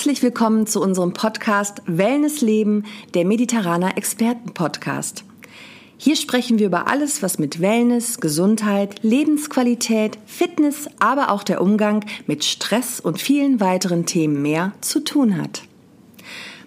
[0.00, 5.24] Herzlich willkommen zu unserem Podcast Wellness Leben, der Mediterraner Experten Podcast.
[5.98, 12.02] Hier sprechen wir über alles, was mit Wellness, Gesundheit, Lebensqualität, Fitness, aber auch der Umgang
[12.26, 15.64] mit Stress und vielen weiteren Themen mehr zu tun hat.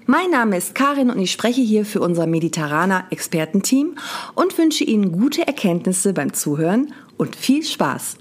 [0.06, 3.96] Mein Name ist Karin und ich spreche hier für unser Mediterraner Expertenteam
[4.36, 8.18] und wünsche Ihnen gute Erkenntnisse beim Zuhören und viel Spaß.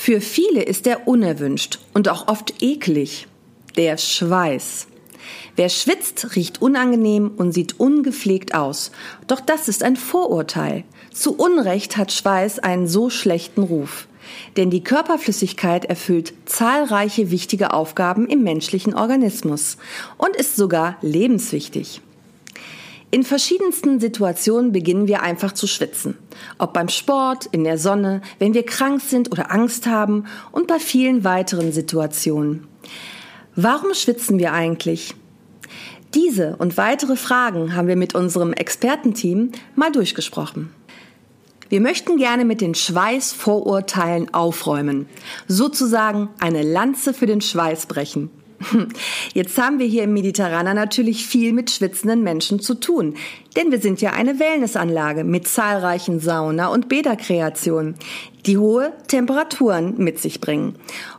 [0.00, 3.26] Für viele ist er unerwünscht und auch oft eklig.
[3.76, 4.86] Der Schweiß.
[5.56, 8.92] Wer schwitzt, riecht unangenehm und sieht ungepflegt aus.
[9.26, 10.84] Doch das ist ein Vorurteil.
[11.12, 14.06] Zu Unrecht hat Schweiß einen so schlechten Ruf.
[14.56, 19.78] Denn die Körperflüssigkeit erfüllt zahlreiche wichtige Aufgaben im menschlichen Organismus
[20.16, 22.00] und ist sogar lebenswichtig.
[23.10, 26.18] In verschiedensten Situationen beginnen wir einfach zu schwitzen.
[26.58, 30.78] Ob beim Sport, in der Sonne, wenn wir krank sind oder Angst haben und bei
[30.78, 32.68] vielen weiteren Situationen.
[33.56, 35.14] Warum schwitzen wir eigentlich?
[36.14, 40.70] Diese und weitere Fragen haben wir mit unserem Expertenteam mal durchgesprochen.
[41.70, 45.06] Wir möchten gerne mit den Schweißvorurteilen aufräumen,
[45.48, 48.30] sozusagen eine Lanze für den Schweiß brechen.
[49.34, 53.14] Jetzt haben wir hier im Mediterraner natürlich viel mit schwitzenden Menschen zu tun,
[53.56, 57.94] denn wir sind ja eine Wellnessanlage mit zahlreichen Sauna- und Bäderkreationen,
[58.46, 60.74] die hohe Temperaturen mit sich bringen.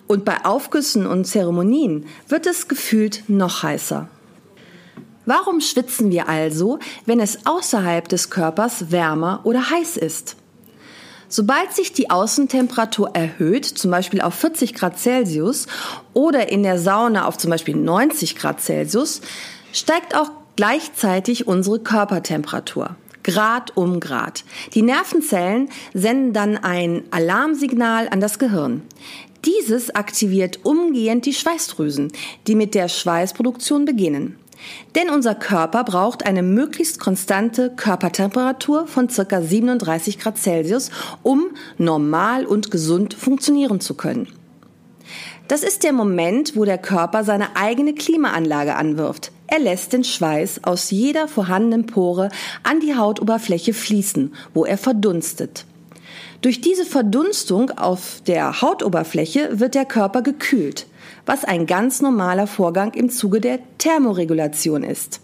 [0.07, 4.09] Und bei Aufgüssen und Zeremonien wird es gefühlt noch heißer.
[5.25, 10.35] Warum schwitzen wir also, wenn es außerhalb des Körpers wärmer oder heiß ist?
[11.31, 15.67] Sobald sich die Außentemperatur erhöht, zum Beispiel auf 40 Grad Celsius
[16.13, 19.21] oder in der Sauna auf zum Beispiel 90 Grad Celsius,
[19.71, 22.95] steigt auch gleichzeitig unsere Körpertemperatur.
[23.21, 24.43] Grad um Grad.
[24.73, 28.81] Die Nervenzellen senden dann ein Alarmsignal an das Gehirn.
[29.45, 32.11] Dieses aktiviert umgehend die Schweißdrüsen,
[32.47, 34.37] die mit der Schweißproduktion beginnen.
[34.95, 39.41] Denn unser Körper braucht eine möglichst konstante Körpertemperatur von ca.
[39.41, 40.89] 37 Grad Celsius,
[41.23, 44.27] um normal und gesund funktionieren zu können.
[45.47, 49.31] Das ist der Moment, wo der Körper seine eigene Klimaanlage anwirft.
[49.47, 52.29] Er lässt den Schweiß aus jeder vorhandenen Pore
[52.61, 55.65] an die Hautoberfläche fließen, wo er verdunstet.
[56.41, 60.85] Durch diese Verdunstung auf der Hautoberfläche wird der Körper gekühlt
[61.25, 65.21] was ein ganz normaler Vorgang im Zuge der Thermoregulation ist.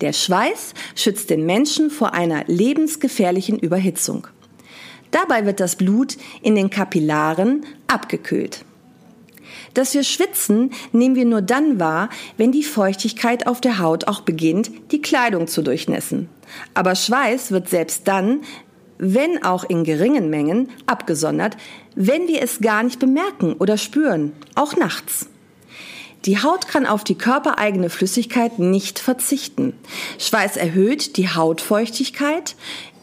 [0.00, 4.26] Der Schweiß schützt den Menschen vor einer lebensgefährlichen Überhitzung.
[5.10, 8.64] Dabei wird das Blut in den Kapillaren abgekühlt.
[9.74, 14.20] Dass wir schwitzen, nehmen wir nur dann wahr, wenn die Feuchtigkeit auf der Haut auch
[14.20, 16.28] beginnt, die Kleidung zu durchnässen.
[16.74, 18.40] Aber Schweiß wird selbst dann,
[18.98, 21.56] wenn auch in geringen Mengen, abgesondert,
[21.94, 25.28] wenn wir es gar nicht bemerken oder spüren, auch nachts.
[26.26, 29.72] Die Haut kann auf die körpereigene Flüssigkeit nicht verzichten.
[30.18, 32.56] Schweiß erhöht die Hautfeuchtigkeit.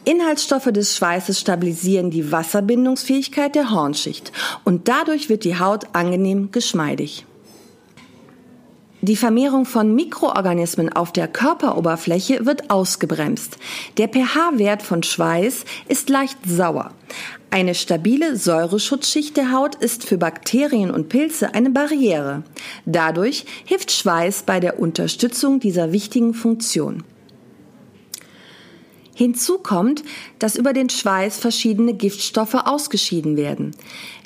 [0.04, 4.32] Inhaltsstoffe des Schweißes stabilisieren die Wasserbindungsfähigkeit der Hornschicht
[4.64, 7.26] und dadurch wird die Haut angenehm geschmeidig.
[9.00, 13.56] Die Vermehrung von Mikroorganismen auf der Körperoberfläche wird ausgebremst.
[13.96, 16.90] Der pH-Wert von Schweiß ist leicht sauer.
[17.50, 22.42] Eine stabile Säureschutzschicht der Haut ist für Bakterien und Pilze eine Barriere.
[22.86, 27.04] Dadurch hilft Schweiß bei der Unterstützung dieser wichtigen Funktion.
[29.18, 30.04] Hinzu kommt,
[30.38, 33.72] dass über den Schweiß verschiedene Giftstoffe ausgeschieden werden.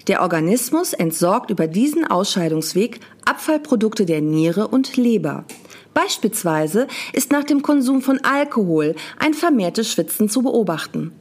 [0.06, 5.47] Der Organismus entsorgt über diesen Ausscheidungsweg Abfallprodukte der Niere und Leber.
[5.94, 11.12] Beispielsweise ist nach dem Konsum von Alkohol ein vermehrtes Schwitzen zu beobachten.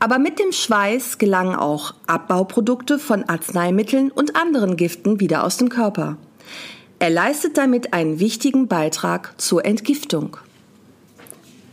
[0.00, 5.70] Aber mit dem Schweiß gelangen auch Abbauprodukte von Arzneimitteln und anderen Giften wieder aus dem
[5.70, 6.18] Körper.
[6.98, 10.36] Er leistet damit einen wichtigen Beitrag zur Entgiftung.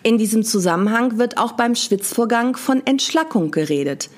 [0.05, 4.11] In diesem Zusammenhang wird auch beim Schwitzvorgang von Entschlackung geredet.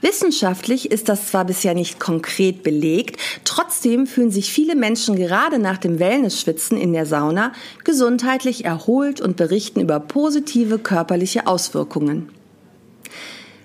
[0.00, 5.76] Wissenschaftlich ist das zwar bisher nicht konkret belegt, trotzdem fühlen sich viele Menschen gerade nach
[5.76, 7.52] dem Wellness-Schwitzen in der Sauna
[7.84, 12.30] gesundheitlich erholt und berichten über positive körperliche Auswirkungen.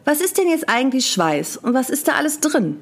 [0.03, 2.75] Was ist denn jetzt eigentlich Schweiß und was ist da alles drin?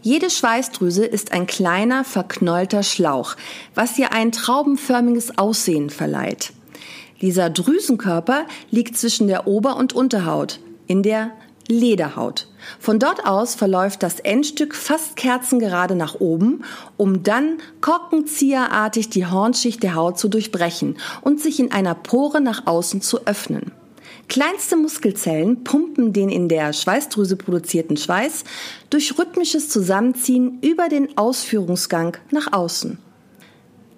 [0.00, 3.36] Jede Schweißdrüse ist ein kleiner, verknollter Schlauch,
[3.74, 6.54] was ihr ein traubenförmiges Aussehen verleiht.
[7.20, 11.32] Dieser Drüsenkörper liegt zwischen der Ober- und Unterhaut, in der
[11.68, 12.48] Lederhaut.
[12.78, 16.64] Von dort aus verläuft das Endstück fast kerzengerade nach oben,
[16.96, 22.66] um dann korkenzieherartig die Hornschicht der Haut zu durchbrechen und sich in einer Pore nach
[22.66, 23.72] außen zu öffnen.
[24.28, 28.44] Kleinste Muskelzellen pumpen den in der Schweißdrüse produzierten Schweiß
[28.88, 32.98] durch rhythmisches Zusammenziehen über den Ausführungsgang nach außen.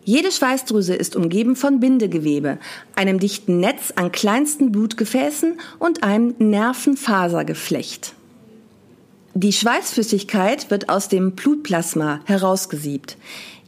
[0.04, 2.58] Jede Schweißdrüse ist umgeben von Bindegewebe,
[2.96, 8.14] einem dichten Netz an kleinsten Blutgefäßen und einem Nervenfasergeflecht.
[9.34, 13.16] Die Schweißflüssigkeit wird aus dem Blutplasma herausgesiebt.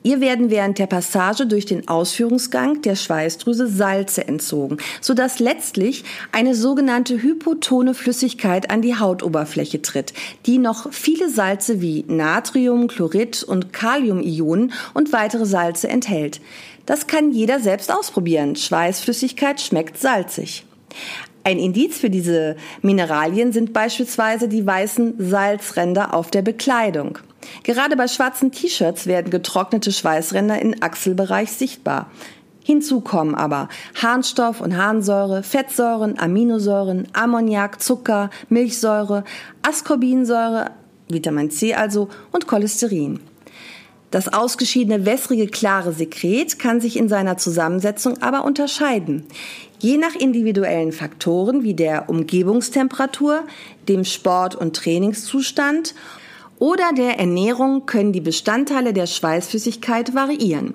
[0.06, 6.54] Ihr werden während der Passage durch den Ausführungsgang der Schweißdrüse Salze entzogen, sodass letztlich eine
[6.54, 10.12] sogenannte hypotone Flüssigkeit an die Hautoberfläche tritt,
[10.44, 16.42] die noch viele Salze wie Natrium, Chlorid und Kaliumionen und weitere Salze enthält.
[16.84, 18.56] Das kann jeder selbst ausprobieren.
[18.56, 20.66] Schweißflüssigkeit schmeckt salzig.
[21.44, 27.20] Ein Indiz für diese Mineralien sind beispielsweise die weißen Salzränder auf der Bekleidung.
[27.62, 32.10] Gerade bei schwarzen T-Shirts werden getrocknete Schweißränder im Achselbereich sichtbar.
[32.62, 33.68] Hinzu kommen aber
[34.00, 39.24] Harnstoff und Harnsäure, Fettsäuren, Aminosäuren, Ammoniak, Zucker, Milchsäure,
[39.62, 40.70] Ascorbinsäure,
[41.08, 43.20] Vitamin C also und Cholesterin.
[44.10, 49.26] Das ausgeschiedene wässrige klare Sekret kann sich in seiner Zusammensetzung aber unterscheiden.
[49.80, 53.42] Je nach individuellen Faktoren wie der Umgebungstemperatur,
[53.88, 55.94] dem Sport- und Trainingszustand
[56.64, 60.72] oder der Ernährung können die Bestandteile der Schweißflüssigkeit variieren.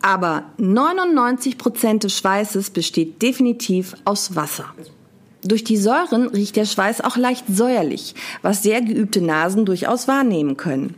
[0.00, 4.66] Aber 99 Prozent des Schweißes besteht definitiv aus Wasser.
[5.42, 10.56] Durch die Säuren riecht der Schweiß auch leicht säuerlich, was sehr geübte Nasen durchaus wahrnehmen
[10.56, 10.94] können.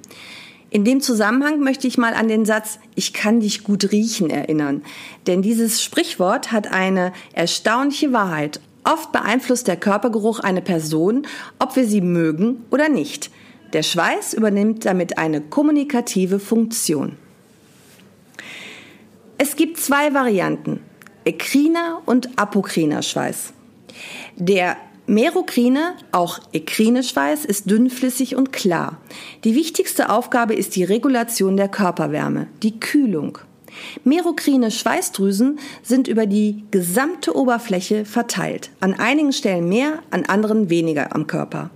[0.68, 4.82] In dem Zusammenhang möchte ich mal an den Satz Ich kann dich gut riechen erinnern.
[5.26, 8.60] Denn dieses Sprichwort hat eine erstaunliche Wahrheit.
[8.84, 11.26] Oft beeinflusst der Körpergeruch eine Person,
[11.58, 13.30] ob wir sie mögen oder nicht.
[13.72, 17.16] Der Schweiß übernimmt damit eine kommunikative Funktion.
[19.38, 20.80] Es gibt zwei Varianten,
[21.24, 23.52] ekriner und apokriner Schweiß.
[24.36, 24.76] Der
[25.06, 28.98] Merokrine, auch ekrine Schweiß, ist dünnflüssig und klar.
[29.44, 33.38] Die wichtigste Aufgabe ist die Regulation der Körperwärme, die Kühlung.
[34.04, 41.14] Merokrine Schweißdrüsen sind über die gesamte Oberfläche verteilt, an einigen Stellen mehr, an anderen weniger
[41.14, 41.70] am Körper.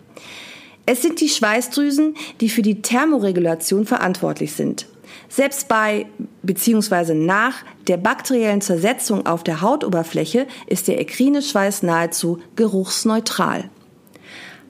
[0.92, 4.88] Es sind die Schweißdrüsen, die für die Thermoregulation verantwortlich sind.
[5.28, 6.06] Selbst bei
[6.42, 7.14] bzw.
[7.14, 13.70] nach der bakteriellen Zersetzung auf der Hautoberfläche ist der ekrine Schweiß nahezu geruchsneutral.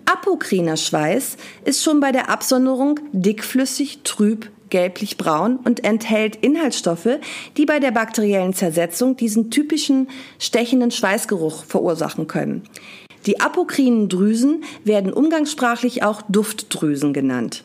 [0.04, 7.18] Apokriner Schweiß ist schon bei der Absonderung dickflüssig, trüb, gelblich-braun und enthält Inhaltsstoffe,
[7.56, 10.08] die bei der bakteriellen Zersetzung diesen typischen
[10.38, 12.64] stechenden Schweißgeruch verursachen können.
[13.26, 17.64] Die apokrinen Drüsen werden umgangssprachlich auch Duftdrüsen genannt.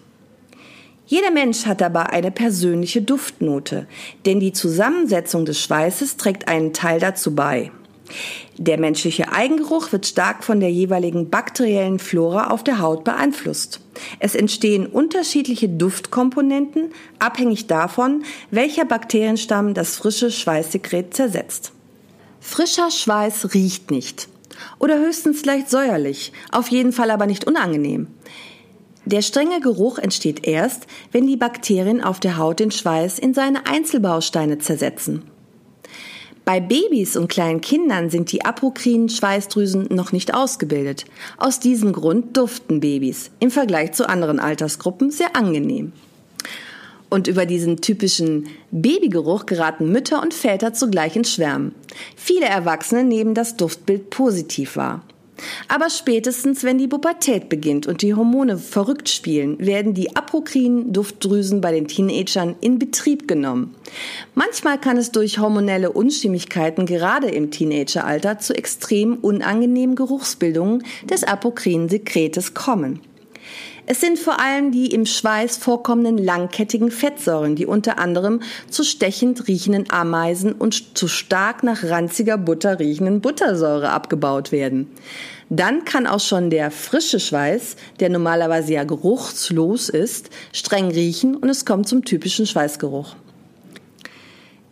[1.08, 3.86] Jeder Mensch hat dabei eine persönliche Duftnote,
[4.26, 7.72] denn die Zusammensetzung des Schweißes trägt einen Teil dazu bei.
[8.58, 13.82] Der menschliche Eigengeruch wird stark von der jeweiligen bakteriellen Flora auf der Haut beeinflusst.
[14.20, 21.72] Es entstehen unterschiedliche Duftkomponenten, abhängig davon, welcher Bakterienstamm das frische Schweißsekret zersetzt.
[22.40, 24.28] Frischer Schweiß riecht nicht.
[24.80, 28.08] Oder höchstens leicht säuerlich, auf jeden Fall aber nicht unangenehm.
[29.06, 33.68] Der strenge Geruch entsteht erst, wenn die Bakterien auf der Haut den Schweiß in seine
[33.68, 35.24] Einzelbausteine zersetzen.
[36.44, 41.06] Bei Babys und kleinen Kindern sind die apokrinen Schweißdrüsen noch nicht ausgebildet.
[41.38, 45.92] Aus diesem Grund duften Babys im Vergleich zu anderen Altersgruppen sehr angenehm.
[47.16, 51.74] Und über diesen typischen Babygeruch geraten Mütter und Väter zugleich ins Schwärmen.
[52.18, 55.02] Viele Erwachsene nehmen das Duftbild positiv wahr.
[55.70, 61.62] Aber spätestens, wenn die Pubertät beginnt und die Hormone verrückt spielen, werden die apokrinen Duftdrüsen
[61.62, 63.76] bei den Teenagern in Betrieb genommen.
[64.34, 71.88] Manchmal kann es durch hormonelle Unstimmigkeiten gerade im Teenageralter zu extrem unangenehmen Geruchsbildungen des apokrinen
[71.88, 73.00] Sekretes kommen.
[73.88, 79.48] Es sind vor allem die im Schweiß vorkommenden langkettigen Fettsäuren, die unter anderem zu stechend
[79.48, 84.88] riechenden Ameisen und zu stark nach ranziger Butter riechenden Buttersäure abgebaut werden.
[85.50, 91.50] Dann kann auch schon der frische Schweiß, der normalerweise ja geruchslos ist, streng riechen und
[91.50, 93.16] es kommt zum typischen Schweißgeruch.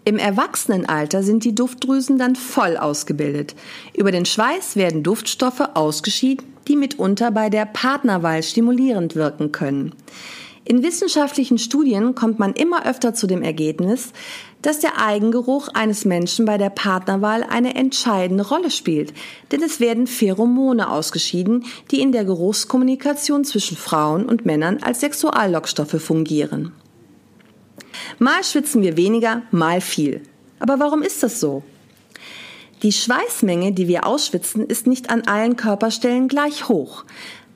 [0.06, 3.56] Im Erwachsenenalter sind die Duftdrüsen dann voll ausgebildet.
[3.96, 9.94] Über den Schweiß werden Duftstoffe ausgeschieden, die mitunter bei der Partnerwahl stimulierend wirken können.
[10.66, 14.14] In wissenschaftlichen Studien kommt man immer öfter zu dem Ergebnis,
[14.62, 19.14] dass der Eigengeruch eines Menschen bei der Partnerwahl eine entscheidende Rolle spielt,
[19.52, 26.02] denn es werden Pheromone ausgeschieden, die in der Geruchskommunikation zwischen Frauen und Männern als Sexuallockstoffe
[26.02, 26.72] fungieren.
[28.20, 30.22] Mal schwitzen wir weniger, mal viel.
[30.60, 31.62] Aber warum ist das so?
[32.84, 37.06] Die Schweißmenge, die wir ausschwitzen, ist nicht an allen Körperstellen gleich hoch.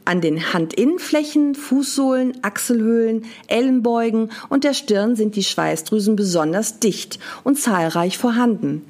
[0.06, 7.60] An den Handinnenflächen, Fußsohlen, Achselhöhlen, Ellenbeugen und der Stirn sind die Schweißdrüsen besonders dicht und
[7.60, 8.86] zahlreich vorhanden.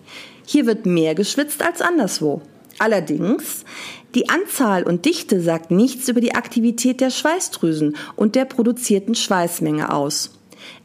[0.46, 2.44] Hier wird mehr geschwitzt als anderswo.
[2.78, 3.66] Allerdings,
[4.14, 9.92] die Anzahl und Dichte sagt nichts über die Aktivität der Schweißdrüsen und der produzierten Schweißmenge
[9.92, 10.30] aus.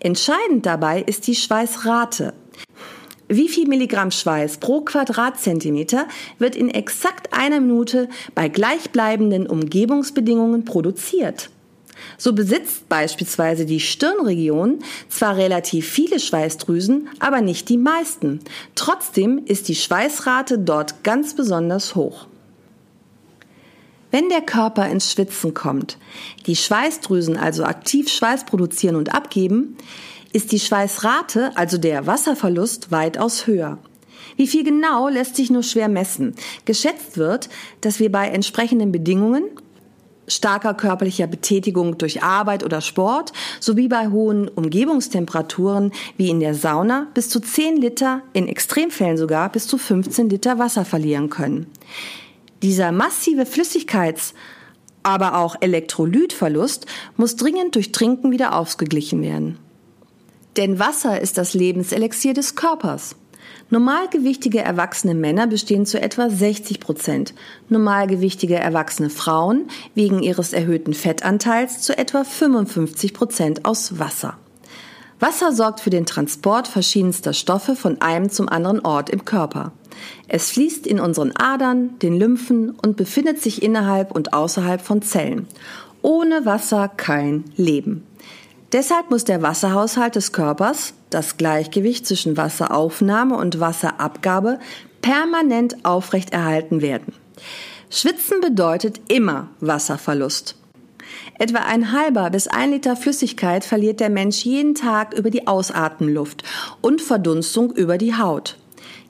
[0.01, 2.33] Entscheidend dabei ist die Schweißrate.
[3.35, 6.07] Wie viel Milligramm Schweiß pro Quadratzentimeter
[6.39, 11.49] wird in exakt einer Minute bei gleichbleibenden Umgebungsbedingungen produziert?
[12.19, 18.41] So besitzt beispielsweise die Stirnregion zwar relativ viele Schweißdrüsen, aber nicht die meisten.
[18.75, 22.27] Trotzdem ist die Schweißrate dort ganz besonders hoch.
[24.11, 25.97] Wenn der Körper ins Schwitzen kommt,
[26.45, 29.79] die Schweißdrüsen also aktiv Schweiß produzieren und abgeben,
[30.33, 33.79] ist die Schweißrate, also der Wasserverlust, weitaus höher.
[34.37, 36.35] Wie viel genau lässt sich nur schwer messen.
[36.65, 37.49] Geschätzt wird,
[37.81, 39.45] dass wir bei entsprechenden Bedingungen
[40.29, 47.09] starker körperlicher Betätigung durch Arbeit oder Sport sowie bei hohen Umgebungstemperaturen wie in der Sauna
[47.13, 51.67] bis zu 10 Liter, in Extremfällen sogar bis zu 15 Liter Wasser verlieren können.
[52.63, 54.33] Dieser massive Flüssigkeits-
[55.05, 56.87] aber auch Elektrolytverlust
[57.17, 59.59] muss dringend durch Trinken wieder ausgeglichen werden.
[60.57, 63.17] Denn Wasser ist das Lebenselixier des Körpers.
[63.71, 67.33] Normalgewichtige erwachsene Männer bestehen zu etwa 60 Prozent,
[67.71, 74.37] normalgewichtige erwachsene Frauen wegen ihres erhöhten Fettanteils zu etwa 55 Prozent aus Wasser.
[75.21, 79.73] Wasser sorgt für den Transport verschiedenster Stoffe von einem zum anderen Ort im Körper.
[80.29, 85.47] Es fließt in unseren Adern, den Lymphen und befindet sich innerhalb und außerhalb von Zellen.
[86.03, 88.05] Ohne Wasser kein Leben.
[88.73, 94.59] Deshalb muss der Wasserhaushalt des Körpers, das Gleichgewicht zwischen Wasseraufnahme und Wasserabgabe,
[95.03, 97.13] permanent aufrechterhalten werden.
[97.91, 100.57] Schwitzen bedeutet immer Wasserverlust.
[101.39, 106.43] Etwa ein halber bis ein Liter Flüssigkeit verliert der Mensch jeden Tag über die Ausatemluft
[106.81, 108.57] und Verdunstung über die Haut.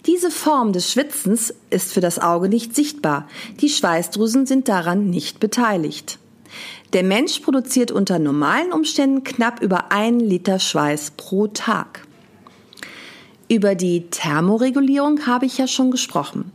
[0.07, 3.28] Diese Form des Schwitzens ist für das Auge nicht sichtbar.
[3.61, 6.19] Die Schweißdrüsen sind daran nicht beteiligt.
[6.93, 12.07] Der Mensch produziert unter normalen Umständen knapp über ein Liter Schweiß pro Tag.
[13.49, 16.53] Über die Thermoregulierung habe ich ja schon gesprochen.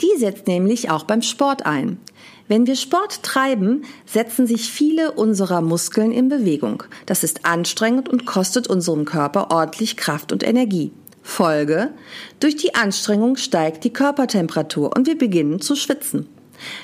[0.00, 1.98] Die setzt nämlich auch beim Sport ein.
[2.46, 6.84] Wenn wir Sport treiben, setzen sich viele unserer Muskeln in Bewegung.
[7.06, 10.92] Das ist anstrengend und kostet unserem Körper ordentlich Kraft und Energie.
[11.22, 11.90] Folge,
[12.38, 16.28] durch die Anstrengung steigt die Körpertemperatur und wir beginnen zu schwitzen.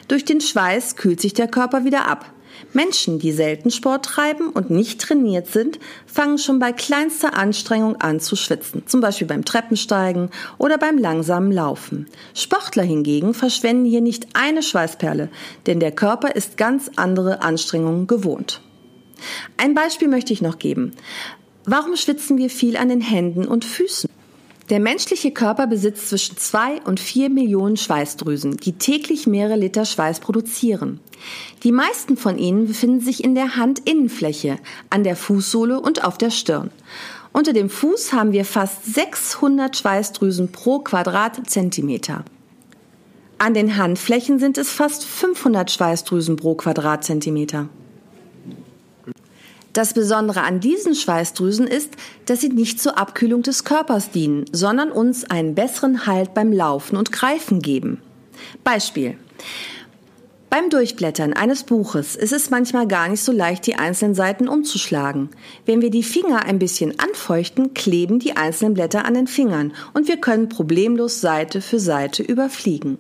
[0.09, 2.33] Durch den Schweiß kühlt sich der Körper wieder ab.
[2.73, 8.21] Menschen, die selten Sport treiben und nicht trainiert sind, fangen schon bei kleinster Anstrengung an
[8.21, 12.07] zu schwitzen, zum Beispiel beim Treppensteigen oder beim langsamen Laufen.
[12.35, 15.29] Sportler hingegen verschwenden hier nicht eine Schweißperle,
[15.67, 18.61] denn der Körper ist ganz andere Anstrengungen gewohnt.
[19.57, 20.93] Ein Beispiel möchte ich noch geben.
[21.65, 24.09] Warum schwitzen wir viel an den Händen und Füßen?
[24.71, 30.21] Der menschliche Körper besitzt zwischen zwei und vier Millionen Schweißdrüsen, die täglich mehrere Liter Schweiß
[30.21, 31.01] produzieren.
[31.65, 34.59] Die meisten von ihnen befinden sich in der Handinnenfläche,
[34.89, 36.71] an der Fußsohle und auf der Stirn.
[37.33, 42.25] Unter dem Fuß haben wir fast 600 Schweißdrüsen pro Quadratzentimeter.
[43.39, 47.69] An den Handflächen sind es fast 500 Schweißdrüsen pro Quadratzentimeter.
[49.73, 51.91] Das Besondere an diesen Schweißdrüsen ist,
[52.27, 56.97] dass sie nicht zur Abkühlung des Körpers dienen, sondern uns einen besseren Halt beim Laufen
[56.97, 58.01] und Greifen geben.
[58.65, 59.17] Beispiel.
[60.51, 65.29] Beim Durchblättern eines Buches ist es manchmal gar nicht so leicht, die einzelnen Seiten umzuschlagen.
[65.65, 70.09] Wenn wir die Finger ein bisschen anfeuchten, kleben die einzelnen Blätter an den Fingern und
[70.09, 72.99] wir können problemlos Seite für Seite überfliegen.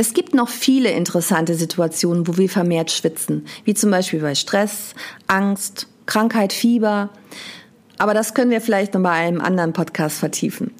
[0.00, 4.94] Es gibt noch viele interessante Situationen, wo wir vermehrt schwitzen, wie zum Beispiel bei Stress,
[5.26, 7.10] Angst, Krankheit, Fieber.
[7.98, 10.70] Aber das können wir vielleicht noch bei einem anderen Podcast vertiefen.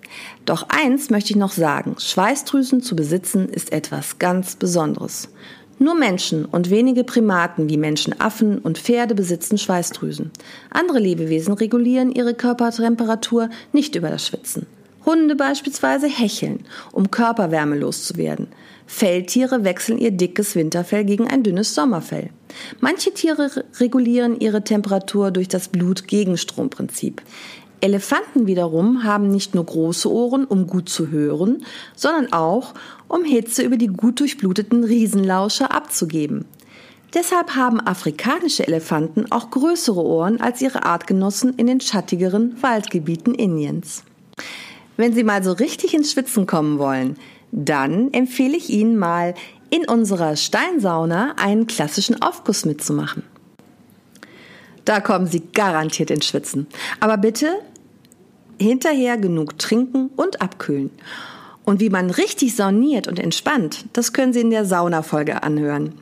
[0.46, 1.96] Doch eins möchte ich noch sagen.
[1.98, 5.28] Schweißdrüsen zu besitzen ist etwas ganz Besonderes.
[5.78, 10.30] Nur Menschen und wenige Primaten wie Menschen, Affen und Pferde besitzen Schweißdrüsen.
[10.70, 14.64] Andere Lebewesen regulieren ihre Körpertemperatur nicht über das Schwitzen.
[15.06, 18.48] Hunde beispielsweise hecheln, um Körperwärme loszuwerden.
[18.86, 22.30] Felltiere wechseln ihr dickes Winterfell gegen ein dünnes Sommerfell.
[22.80, 27.22] Manche Tiere regulieren ihre Temperatur durch das Blutgegenstromprinzip.
[27.80, 31.64] Elefanten wiederum haben nicht nur große Ohren, um gut zu hören,
[31.96, 32.74] sondern auch,
[33.08, 36.44] um Hitze über die gut durchbluteten Riesenlauscher abzugeben.
[37.14, 44.04] Deshalb haben afrikanische Elefanten auch größere Ohren als ihre Artgenossen in den schattigeren Waldgebieten Indiens.
[45.00, 47.16] Wenn Sie mal so richtig ins Schwitzen kommen wollen,
[47.52, 49.32] dann empfehle ich Ihnen mal
[49.70, 53.22] in unserer Steinsauna einen klassischen Aufguss mitzumachen.
[54.84, 56.66] Da kommen Sie garantiert ins Schwitzen.
[57.00, 57.60] Aber bitte
[58.60, 60.90] hinterher genug trinken und abkühlen.
[61.64, 65.94] Und wie man richtig sauniert und entspannt, das können Sie in der Saunafolge anhören.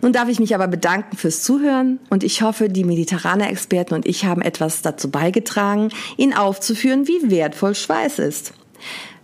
[0.00, 4.06] Nun darf ich mich aber bedanken fürs Zuhören und ich hoffe, die mediterrane Experten und
[4.06, 8.52] ich haben etwas dazu beigetragen, Ihnen aufzuführen, wie wertvoll Schweiß ist.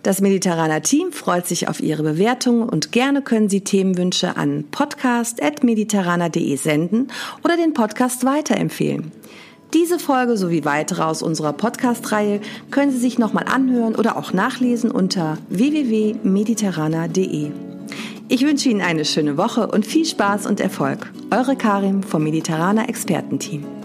[0.03, 6.57] Das mediterrane Team freut sich auf Ihre Bewertung und gerne können Sie Themenwünsche an podcast.mediterraner.de
[6.57, 7.09] senden
[7.43, 9.13] oder den Podcast weiterempfehlen.
[9.73, 14.91] Diese Folge sowie weitere aus unserer Podcast-Reihe können Sie sich nochmal anhören oder auch nachlesen
[14.91, 17.74] unter www.mediterraner.de.
[18.27, 21.13] Ich wünsche Ihnen eine schöne Woche und viel Spaß und Erfolg.
[21.31, 23.84] Eure Karim vom Mediterraner Expertenteam.